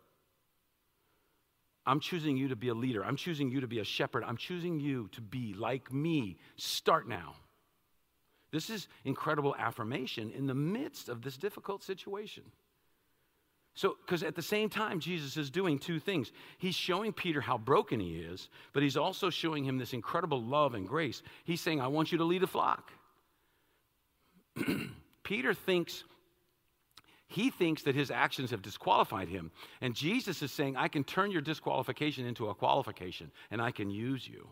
[1.85, 3.05] I'm choosing you to be a leader.
[3.05, 4.25] I'm choosing you to be a shepherd.
[4.25, 6.39] I'm choosing you to be like me.
[6.57, 7.35] Start now.
[8.57, 12.42] This is incredible affirmation in the midst of this difficult situation.
[13.74, 16.32] So, because at the same time, Jesus is doing two things.
[16.57, 20.72] He's showing Peter how broken he is, but he's also showing him this incredible love
[20.72, 21.22] and grace.
[21.44, 22.90] He's saying, I want you to lead a flock.
[25.22, 26.04] Peter thinks,
[27.28, 29.50] he thinks that his actions have disqualified him.
[29.82, 33.90] And Jesus is saying, I can turn your disqualification into a qualification, and I can
[33.90, 34.48] use you.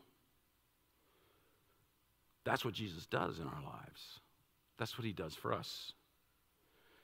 [2.45, 4.21] That's what Jesus does in our lives.
[4.79, 5.93] That's what he does for us.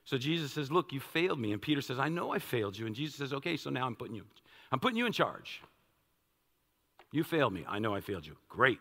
[0.03, 1.51] So Jesus says, Look, you failed me.
[1.51, 2.85] And Peter says, I know I failed you.
[2.85, 4.23] And Jesus says, Okay, so now I'm putting you,
[4.71, 5.61] I'm putting you in charge.
[7.11, 7.65] You failed me.
[7.67, 8.37] I know I failed you.
[8.47, 8.79] Great.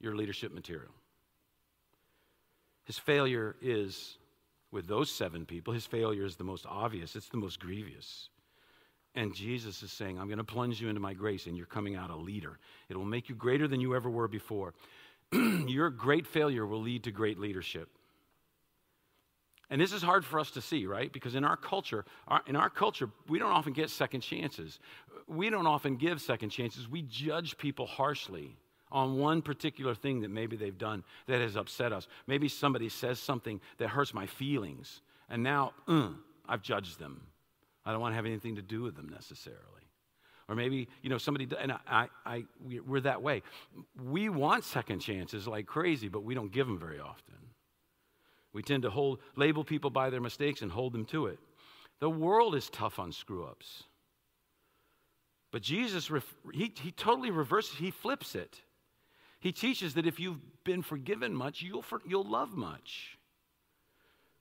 [0.00, 0.92] You're leadership material.
[2.84, 4.18] His failure is
[4.70, 8.28] with those seven people, his failure is the most obvious, it's the most grievous.
[9.14, 11.94] And Jesus is saying, I'm going to plunge you into my grace, and you're coming
[11.94, 12.58] out a leader.
[12.88, 14.74] It will make you greater than you ever were before.
[15.66, 17.88] Your great failure will lead to great leadership.
[19.70, 21.12] And this is hard for us to see, right?
[21.12, 24.78] Because in our culture, our, in our culture, we don't often get second chances.
[25.26, 26.88] We don't often give second chances.
[26.88, 28.56] We judge people harshly
[28.92, 32.06] on one particular thing that maybe they've done that has upset us.
[32.26, 36.10] Maybe somebody says something that hurts my feelings, and now uh,
[36.48, 37.22] I've judged them.
[37.84, 39.83] I don't want to have anything to do with them necessarily.
[40.48, 42.44] Or maybe, you know, somebody, and I, I,
[42.86, 43.42] we're that way.
[44.04, 47.36] We want second chances like crazy, but we don't give them very often.
[48.52, 51.38] We tend to hold, label people by their mistakes and hold them to it.
[52.00, 53.84] The world is tough on screw ups.
[55.50, 56.10] But Jesus,
[56.52, 58.60] he, he totally reverses, he flips it.
[59.40, 63.18] He teaches that if you've been forgiven much, you'll, you'll love much.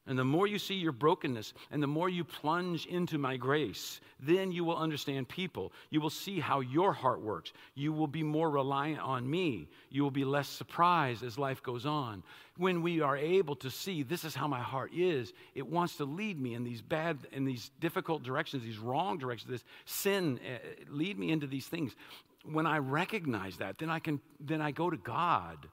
[0.06, 4.02] And the more you see your brokenness and the more you plunge into my grace,
[4.20, 5.72] then you will understand people.
[5.92, 7.54] You will see how your heart works.
[7.74, 9.70] You will be more reliant on me.
[9.90, 12.22] You will be less surprised as life goes on.
[12.58, 16.06] When we are able to see this is how my heart is, it wants to
[16.06, 20.58] lead me in these bad, in these difficult directions, these wrong directions, this sin, uh,
[20.90, 21.96] lead me into these things.
[22.44, 25.66] When I recognize that, then I can, then I go to God.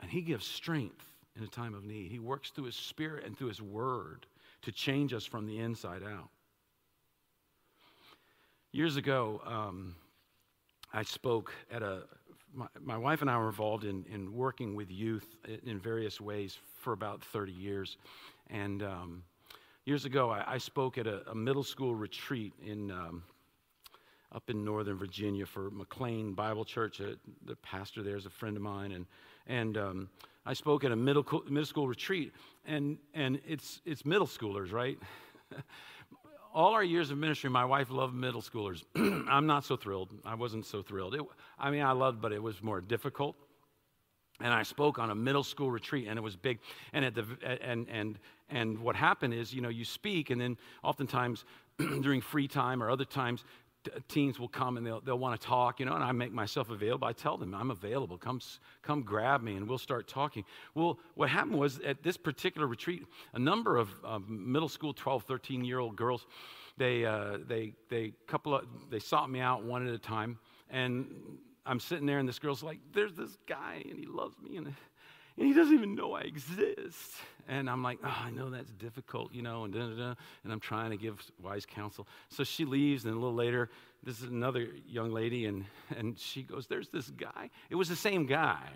[0.00, 1.07] And He gives strength
[1.38, 2.10] in a time of need.
[2.10, 4.26] He works through His Spirit and through His Word
[4.62, 6.28] to change us from the inside out.
[8.72, 9.94] Years ago, um,
[10.92, 12.02] I spoke at a,
[12.54, 16.58] my, my, wife and I were involved in, in working with youth in various ways
[16.76, 17.96] for about 30 years.
[18.50, 19.22] And um,
[19.84, 23.22] years ago, I, I, spoke at a, a, middle school retreat in, um,
[24.32, 27.00] up in Northern Virginia for McLean Bible Church.
[27.00, 27.14] Uh,
[27.46, 28.92] the pastor there is a friend of mine.
[28.92, 29.06] And,
[29.46, 30.08] and um,
[30.48, 32.32] I spoke at a middle, middle school retreat,
[32.64, 34.98] and, and it's, it's middle schoolers, right?
[36.54, 38.82] All our years of ministry, my wife loved middle schoolers.
[39.28, 40.08] I'm not so thrilled.
[40.24, 41.14] I wasn't so thrilled.
[41.14, 41.20] It,
[41.58, 43.36] I mean, I loved, but it was more difficult.
[44.40, 46.60] And I spoke on a middle school retreat, and it was big.
[46.94, 47.26] And at the
[47.60, 48.18] and and
[48.48, 51.44] and what happened is, you know, you speak, and then oftentimes
[51.78, 53.44] during free time or other times,
[54.08, 56.70] teens will come and they'll, they'll want to talk, you know, and I make myself
[56.70, 57.06] available.
[57.06, 58.18] I tell them, I'm available.
[58.18, 58.40] Come,
[58.82, 60.44] come grab me and we'll start talking.
[60.74, 63.90] Well, what happened was at this particular retreat, a number of
[64.28, 66.26] middle school 12, 13 year old girls,
[66.76, 70.38] they, uh, they, they, couple of, they sought me out one at a time.
[70.70, 71.06] And
[71.66, 74.56] I'm sitting there and this girl's like, there's this guy and he loves me.
[74.56, 74.74] And
[75.38, 77.14] and he doesn't even know I exist.
[77.48, 80.14] And I'm like, oh, I know that's difficult, you know, and da, da, da.
[80.44, 82.06] And I'm trying to give wise counsel.
[82.28, 83.70] So she leaves, and a little later,
[84.02, 85.64] this is another young lady, and,
[85.96, 87.50] and she goes, There's this guy.
[87.70, 88.68] It was the same guy.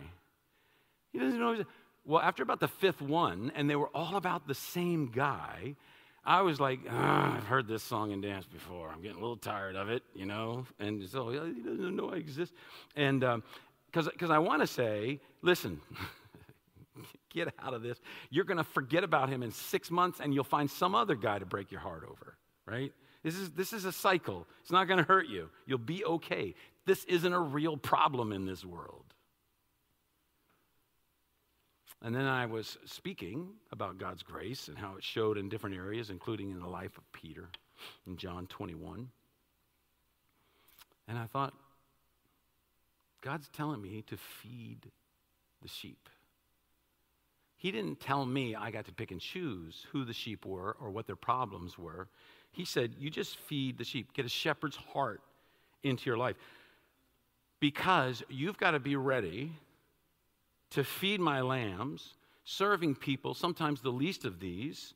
[1.13, 1.65] He doesn't know.
[2.05, 5.77] Well, after about the fifth one, and they were all about the same guy,
[6.25, 8.89] I was like, I've heard this song and dance before.
[8.89, 10.67] I'm getting a little tired of it, you know?
[10.79, 12.53] And so he doesn't know I exist.
[12.95, 15.81] And because um, I want to say, listen,
[17.33, 17.99] get out of this.
[18.31, 21.39] You're going to forget about him in six months and you'll find some other guy
[21.39, 22.93] to break your heart over, right?
[23.23, 24.47] This is, this is a cycle.
[24.61, 25.49] It's not going to hurt you.
[25.67, 26.55] You'll be okay.
[26.87, 29.05] This isn't a real problem in this world.
[32.05, 36.11] And then I was speaking about God's grace and how it showed in different areas,
[36.11, 37.49] including in the life of Peter
[38.07, 39.09] in John 21.
[41.07, 41.55] And I thought,
[43.21, 44.91] God's telling me to feed
[45.63, 46.09] the sheep.
[47.63, 50.91] He didn't tell me I got to pick and choose who the sheep were or
[50.91, 52.09] what their problems were.
[52.51, 55.21] He said, You just feed the sheep, get a shepherd's heart
[55.85, 56.35] into your life.
[57.61, 59.53] Because you've got to be ready
[60.71, 64.95] to feed my lambs, serving people, sometimes the least of these,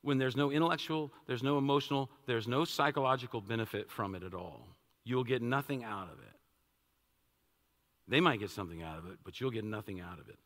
[0.00, 4.66] when there's no intellectual, there's no emotional, there's no psychological benefit from it at all.
[5.04, 6.34] You'll get nothing out of it.
[8.08, 10.38] They might get something out of it, but you'll get nothing out of it.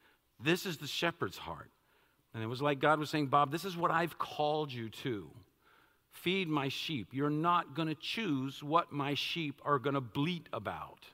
[0.43, 1.71] This is the shepherd's heart.
[2.35, 5.31] And it was like God was saying, Bob, this is what I've called you to.
[6.11, 7.09] Feed my sheep.
[7.13, 11.07] You're not going to choose what my sheep are going to bleat about.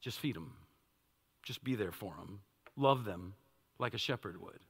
[0.00, 0.52] Just feed them.
[1.42, 2.40] Just be there for them.
[2.76, 3.34] Love them
[3.78, 4.60] like a shepherd would.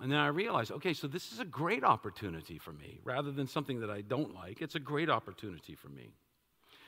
[0.00, 3.00] And then I realized, okay, so this is a great opportunity for me.
[3.04, 6.14] Rather than something that I don't like, it's a great opportunity for me.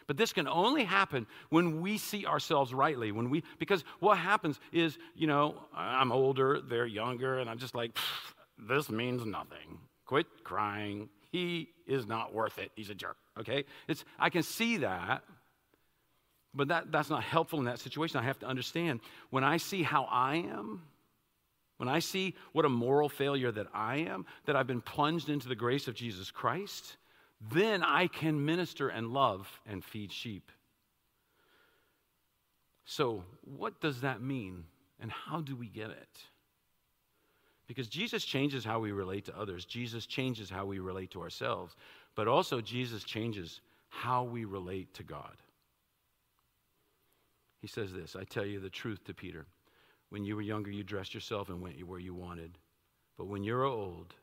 [0.07, 3.13] But this can only happen when we see ourselves rightly.
[3.13, 7.75] When we, because what happens is, you know, I'm older, they're younger, and I'm just
[7.75, 7.97] like,
[8.59, 9.79] this means nothing.
[10.07, 11.09] Quit crying.
[11.31, 12.71] He is not worth it.
[12.77, 13.17] He's a jerk.
[13.39, 13.65] Okay?
[13.89, 15.23] It's, I can see that,
[16.55, 18.19] but that, that's not helpful in that situation.
[18.19, 19.01] I have to understand
[19.31, 20.83] when I see how I am,
[21.79, 25.49] when I see what a moral failure that I am, that I've been plunged into
[25.49, 26.97] the grace of Jesus Christ,
[27.51, 30.51] then I can minister and love and feed sheep.
[32.85, 34.65] So, what does that mean,
[35.01, 36.19] and how do we get it?
[37.67, 41.75] Because Jesus changes how we relate to others, Jesus changes how we relate to ourselves,
[42.15, 45.37] but also Jesus changes how we relate to God.
[47.61, 49.47] He says this I tell you the truth to Peter.
[50.11, 52.59] When you were younger, you dressed yourself and went where you wanted.
[53.17, 54.15] But when you're old,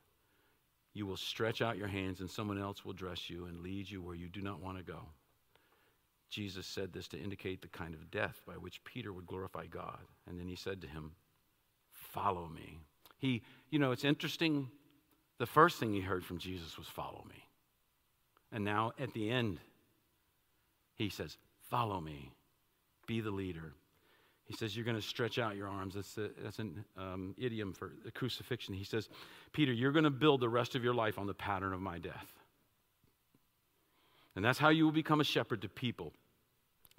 [0.93, 4.01] you will stretch out your hands and someone else will dress you and lead you
[4.01, 4.99] where you do not want to go.
[6.29, 9.99] Jesus said this to indicate the kind of death by which Peter would glorify God.
[10.27, 11.11] And then he said to him,
[11.91, 12.79] Follow me.
[13.17, 14.69] He, you know, it's interesting.
[15.37, 17.43] The first thing he heard from Jesus was, Follow me.
[18.51, 19.59] And now at the end,
[20.95, 21.37] he says,
[21.69, 22.31] Follow me.
[23.07, 23.73] Be the leader.
[24.49, 25.93] He says, You're going to stretch out your arms.
[25.93, 28.73] That's, a, that's an um, idiom for the crucifixion.
[28.73, 29.07] He says,
[29.53, 31.99] Peter, you're going to build the rest of your life on the pattern of my
[31.99, 32.33] death.
[34.35, 36.13] And that's how you will become a shepherd to people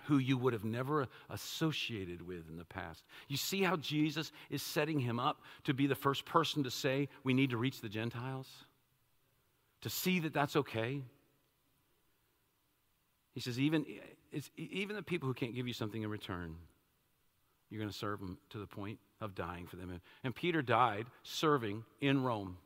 [0.05, 3.03] who you would have never associated with in the past.
[3.26, 7.09] You see how Jesus is setting him up to be the first person to say,
[7.24, 8.46] We need to reach the Gentiles?
[9.80, 11.03] To see that that's okay?
[13.32, 13.86] He says, even,
[14.57, 16.57] even the people who can't give you something in return,
[17.70, 20.00] you're going to serve them to the point of dying for them.
[20.24, 22.56] And Peter died serving in Rome.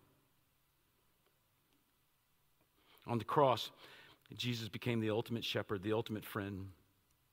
[3.07, 3.71] On the cross,
[4.35, 6.69] Jesus became the ultimate shepherd, the ultimate friend,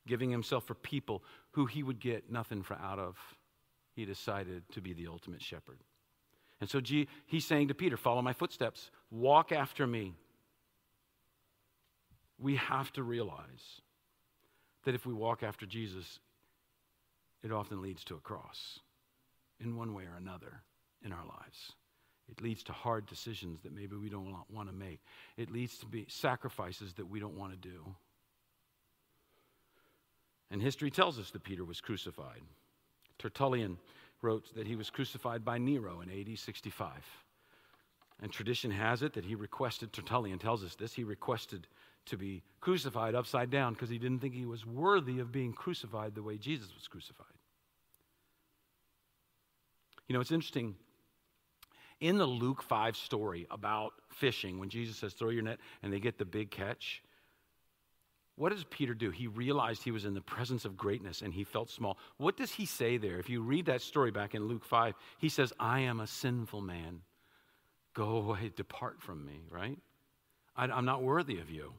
[0.06, 3.18] giving himself for people who he would get nothing for out of.
[3.94, 5.80] He decided to be the ultimate shepherd.
[6.60, 6.82] And so
[7.26, 10.14] he's saying to Peter, Follow my footsteps, walk after me.
[12.38, 13.82] We have to realize
[14.84, 16.20] that if we walk after Jesus,
[17.44, 18.80] it often leads to a cross
[19.60, 20.62] in one way or another
[21.04, 21.74] in our lives.
[22.30, 25.02] It leads to hard decisions that maybe we don't want to make.
[25.38, 27.96] It leads to sacrifices that we don't want to do.
[30.50, 32.42] And history tells us that Peter was crucified.
[33.18, 33.78] Tertullian
[34.22, 36.92] wrote that he was crucified by Nero in AD 65.
[38.22, 41.68] And tradition has it that he requested, Tertullian tells us this, he requested
[42.08, 46.16] to be crucified upside down because he didn't think he was worthy of being crucified
[46.16, 47.26] the way Jesus was crucified.
[50.08, 50.76] You know, it's interesting.
[52.00, 56.00] In the Luke 5 story about fishing, when Jesus says, throw your net, and they
[56.00, 57.04] get the big catch,
[58.36, 59.12] what does Peter do?
[59.12, 62.00] He realized he was in the presence of greatness and he felt small.
[62.18, 63.20] What does he say there?
[63.20, 66.62] If you read that story back in Luke 5, he says, I am a sinful
[66.62, 67.02] man.
[67.94, 69.78] Go away, depart from me, right?
[70.56, 71.74] I, am not worthy of you.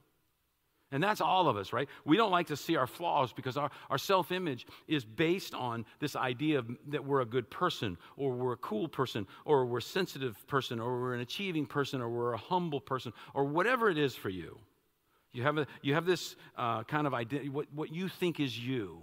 [0.93, 1.89] And that's all of us, right?
[2.05, 5.87] We don't like to see our flaws because our, our self image is based on
[6.01, 9.79] this idea of, that we're a good person, or we're a cool person, or we're
[9.79, 13.89] a sensitive person, or we're an achieving person, or we're a humble person, or whatever
[13.89, 14.59] it is for you.
[15.33, 18.59] You have, a, you have this uh, kind of identity, what, what you think is
[18.59, 19.01] you.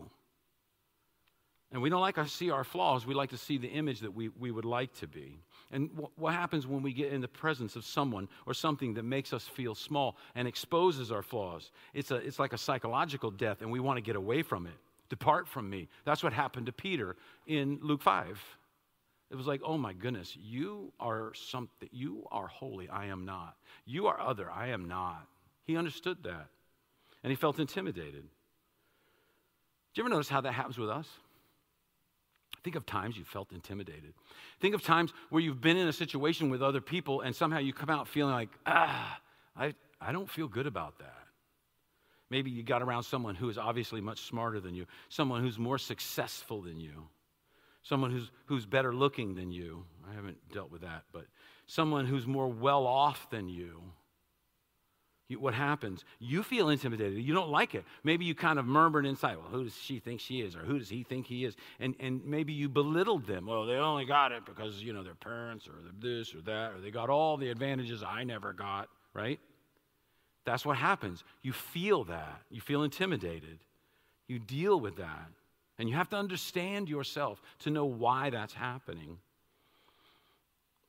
[1.72, 4.13] And we don't like to see our flaws, we like to see the image that
[4.13, 5.38] we, we would like to be.
[5.72, 9.34] And what happens when we get in the presence of someone or something that makes
[9.34, 11.72] us feel small and exposes our flaws?
[11.93, 14.74] It's, a, it's like a psychological death, and we want to get away from it.
[15.09, 15.88] Depart from me.
[16.05, 17.15] That's what happened to Peter
[17.45, 18.43] in Luke 5.
[19.30, 23.55] It was like, oh my goodness, you are something, you are holy, I am not.
[23.86, 25.28] You are other, I am not.
[25.65, 26.47] He understood that.
[27.24, 28.24] And he felt intimidated.
[28.24, 31.07] Do you ever notice how that happens with us?
[32.64, 34.14] Think of times you felt intimidated.
[34.60, 37.74] Think of times where you've been in a situation with other people and somehow you
[37.74, 39.20] come out feeling like, ah,
[39.55, 41.16] I, I don't feel good about that.
[42.30, 45.78] Maybe you got around someone who is obviously much smarter than you, someone who's more
[45.78, 47.07] successful than you,
[47.82, 49.86] someone who's, who's better looking than you.
[50.10, 51.26] I haven't dealt with that, but
[51.66, 53.49] someone who's more well off than
[55.30, 56.03] you what happens?
[56.17, 57.23] You feel intimidated.
[57.23, 57.86] You don't like it.
[58.03, 60.55] Maybe you kind of murmured inside, well, who does she think she is?
[60.55, 61.55] Or who does he think he is?
[61.80, 63.45] And, and maybe you belittled them.
[63.45, 66.82] Well, they only got it because, you know, their parents or this or that, or
[66.82, 69.39] they got all the advantages I never got, right?
[70.45, 71.23] That's what happens.
[71.43, 72.41] You feel that.
[72.49, 73.59] You feel intimidated.
[74.27, 75.30] You deal with that.
[75.77, 79.19] And you have to understand yourself to know why that's happening.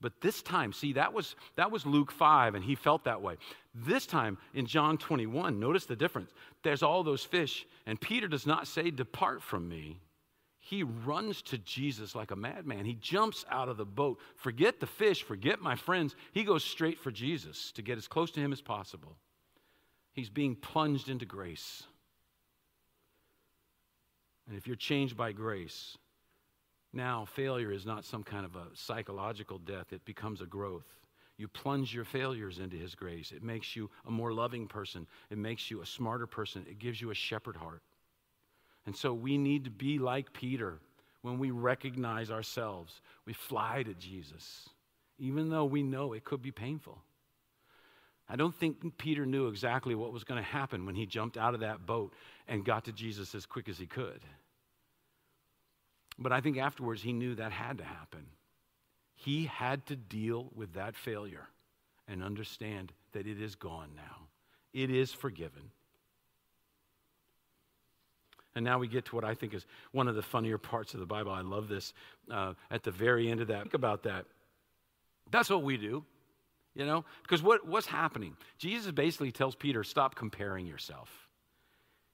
[0.01, 3.37] But this time, see, that was, that was Luke 5, and he felt that way.
[3.75, 6.31] This time in John 21, notice the difference.
[6.63, 10.01] There's all those fish, and Peter does not say, Depart from me.
[10.59, 12.85] He runs to Jesus like a madman.
[12.85, 14.19] He jumps out of the boat.
[14.37, 16.15] Forget the fish, forget my friends.
[16.33, 19.17] He goes straight for Jesus to get as close to him as possible.
[20.13, 21.85] He's being plunged into grace.
[24.49, 25.97] And if you're changed by grace,
[26.93, 30.87] Now, failure is not some kind of a psychological death, it becomes a growth.
[31.41, 33.33] You plunge your failures into His grace.
[33.33, 37.01] It makes you a more loving person, it makes you a smarter person, it gives
[37.01, 37.81] you a shepherd heart.
[38.85, 40.81] And so we need to be like Peter
[41.23, 43.01] when we recognize ourselves.
[43.25, 44.69] We fly to Jesus,
[45.19, 46.99] even though we know it could be painful.
[48.29, 51.55] I don't think Peter knew exactly what was going to happen when he jumped out
[51.55, 52.13] of that boat
[52.49, 54.21] and got to Jesus as quick as he could.
[56.19, 58.27] But I think afterwards he knew that had to happen.
[59.23, 61.47] He had to deal with that failure
[62.09, 64.29] and understand that it is gone now.
[64.73, 65.71] It is forgiven.
[68.55, 71.01] And now we get to what I think is one of the funnier parts of
[71.01, 71.33] the Bible.
[71.33, 71.93] I love this
[72.31, 73.61] uh, at the very end of that.
[73.63, 74.25] Think about that.
[75.31, 76.03] That's what we do,
[76.75, 77.05] you know?
[77.23, 78.37] Because what, what's happening?
[78.57, 81.29] Jesus basically tells Peter, stop comparing yourself.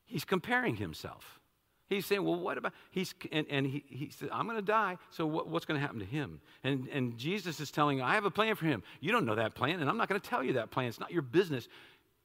[0.06, 1.35] He's comparing himself.
[1.88, 4.98] He's saying, well, what about, he's, and, and he, he said, I'm going to die,
[5.10, 6.40] so what, what's going to happen to him?
[6.64, 8.82] And, and Jesus is telling, I have a plan for him.
[9.00, 10.88] You don't know that plan, and I'm not going to tell you that plan.
[10.88, 11.68] It's not your business.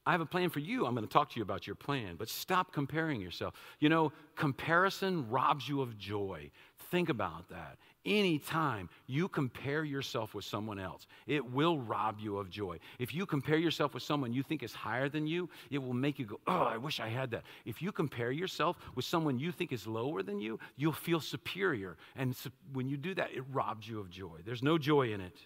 [0.04, 0.84] I have a plan for you.
[0.84, 3.54] I'm going to talk to you about your plan, but stop comparing yourself.
[3.78, 6.50] You know, comparison robs you of joy.
[6.90, 7.78] Think about that.
[8.04, 12.80] Anytime you compare yourself with someone else, it will rob you of joy.
[12.98, 16.18] If you compare yourself with someone you think is higher than you, it will make
[16.18, 17.44] you go, Oh, I wish I had that.
[17.64, 21.96] If you compare yourself with someone you think is lower than you, you'll feel superior.
[22.16, 22.34] And
[22.72, 24.38] when you do that, it robs you of joy.
[24.44, 25.36] There's no joy in it.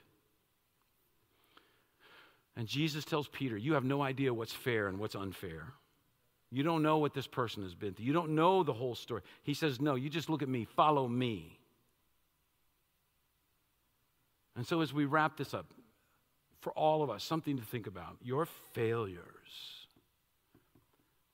[2.57, 5.75] And Jesus tells Peter, You have no idea what's fair and what's unfair.
[6.51, 8.07] You don't know what this person has been through.
[8.07, 9.21] You don't know the whole story.
[9.43, 11.56] He says, No, you just look at me, follow me.
[14.57, 15.67] And so, as we wrap this up,
[16.61, 19.21] for all of us, something to think about your failures,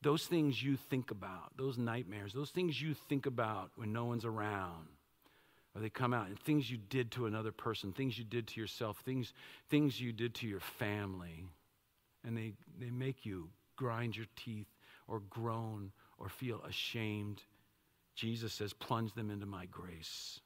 [0.03, 4.25] those things you think about, those nightmares, those things you think about when no one's
[4.25, 4.89] around,
[5.75, 8.61] or they come out and things you did to another person, things you did to
[8.61, 9.33] yourself, things,
[9.71, 11.47] things you did to your family,
[12.25, 14.69] and they, they make you grind your teeth
[15.09, 17.41] or groan or feel ashamed.
[18.15, 20.41] Jesus says, plunge them into my grace.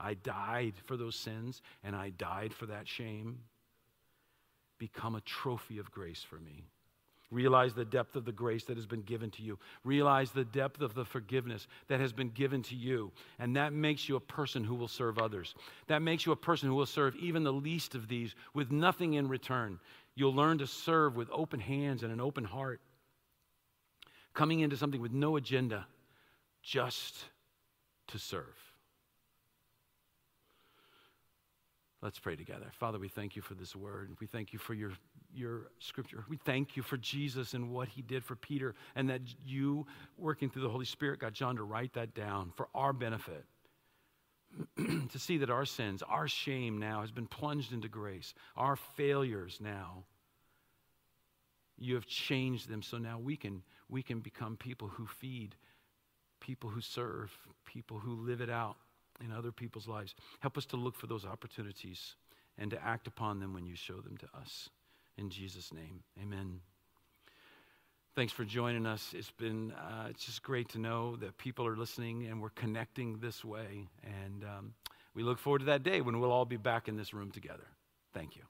[0.00, 3.40] I died for those sins and I died for that shame.
[4.78, 6.64] Become a trophy of grace for me.
[7.30, 9.56] Realize the depth of the grace that has been given to you.
[9.84, 13.12] Realize the depth of the forgiveness that has been given to you.
[13.38, 15.54] And that makes you a person who will serve others.
[15.86, 19.14] That makes you a person who will serve even the least of these with nothing
[19.14, 19.78] in return.
[20.16, 22.80] You'll learn to serve with open hands and an open heart,
[24.34, 25.86] coming into something with no agenda,
[26.62, 27.24] just
[28.08, 28.69] to serve.
[32.02, 32.72] Let's pray together.
[32.78, 34.16] Father, we thank you for this word.
[34.20, 34.92] We thank you for your,
[35.34, 36.24] your scripture.
[36.30, 39.86] We thank you for Jesus and what he did for Peter, and that you,
[40.16, 43.44] working through the Holy Spirit, got John to write that down for our benefit.
[44.76, 49.58] to see that our sins, our shame now has been plunged into grace, our failures
[49.60, 50.04] now.
[51.78, 55.54] You have changed them so now we can, we can become people who feed,
[56.40, 57.30] people who serve,
[57.64, 58.76] people who live it out
[59.24, 60.14] in other people's lives.
[60.40, 62.14] Help us to look for those opportunities
[62.58, 64.68] and to act upon them when you show them to us.
[65.16, 66.60] In Jesus' name, amen.
[68.16, 69.14] Thanks for joining us.
[69.14, 73.18] It's been uh, it's just great to know that people are listening and we're connecting
[73.18, 73.88] this way.
[74.02, 74.74] And um,
[75.14, 77.68] we look forward to that day when we'll all be back in this room together.
[78.12, 78.42] Thank you.